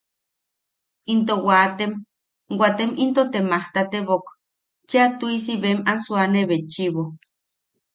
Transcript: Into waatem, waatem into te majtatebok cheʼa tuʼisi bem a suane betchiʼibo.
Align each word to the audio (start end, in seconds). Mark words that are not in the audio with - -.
Into 1.13 1.35
waatem, 1.47 1.91
waatem 2.59 2.89
into 3.03 3.21
te 3.31 3.39
majtatebok 3.49 4.25
cheʼa 4.89 5.05
tuʼisi 5.19 5.53
bem 5.61 5.77
a 5.91 5.93
suane 6.05 6.39
betchiʼibo. 6.49 7.03